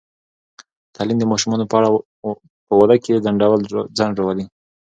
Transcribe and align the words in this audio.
تعلیم 0.95 1.17
د 1.19 1.23
ماشومانو 1.31 1.69
په 2.67 2.73
واده 2.79 2.95
کې 3.03 3.21
ځنډ 3.95 4.17
راولي. 4.21 4.45